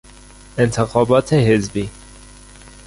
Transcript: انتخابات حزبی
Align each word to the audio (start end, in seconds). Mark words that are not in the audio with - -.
انتخابات 0.57 1.33
حزبی 1.33 1.89